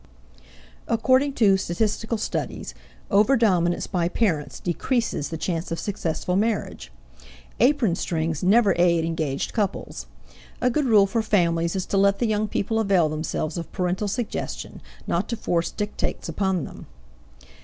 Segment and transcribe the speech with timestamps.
[0.87, 2.73] According to statistical studies,
[3.11, 6.91] overdominance by parents decreases the chance of successful marriage.
[7.59, 10.07] Apron strings never aid engaged couples.
[10.59, 14.07] A good rule for families is to let the young people avail themselves of parental
[14.07, 16.87] suggestion, not to force dictates upon them.